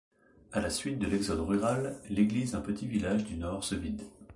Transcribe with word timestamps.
À 0.51 0.61
la 0.61 0.71
suite 0.71 0.97
de 0.97 1.05
l'exode 1.05 1.41
rural, 1.47 1.95
l'église 2.09 2.53
d'un 2.53 2.61
petit 2.61 2.87
village 2.87 3.23
du 3.23 3.35
Nord 3.37 3.63
se 3.63 3.75
vide. 3.75 4.01